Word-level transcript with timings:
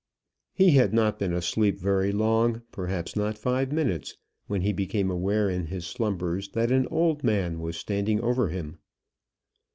He 0.55 0.71
had 0.71 0.93
not 0.95 1.19
been 1.19 1.31
asleep 1.31 1.77
very 1.79 2.11
long, 2.11 2.63
perhaps 2.71 3.15
not 3.15 3.37
five 3.37 3.71
minutes, 3.71 4.17
when 4.47 4.61
he 4.61 4.73
became 4.73 5.11
aware 5.11 5.47
in 5.47 5.67
his 5.67 5.85
slumbers 5.85 6.49
that 6.53 6.71
an 6.71 6.87
old 6.89 7.23
man 7.23 7.59
was 7.59 7.77
standing 7.77 8.19
over 8.19 8.49
him. 8.49 8.79